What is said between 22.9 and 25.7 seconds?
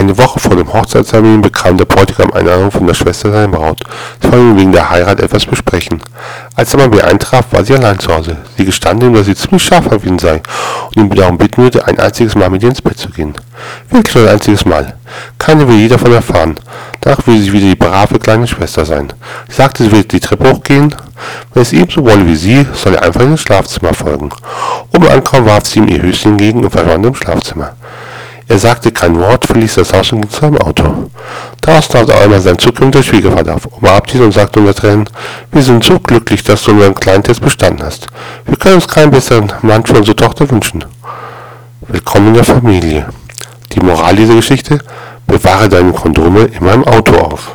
er einfach in das Schlafzimmer folgen. Oben ankommen, warf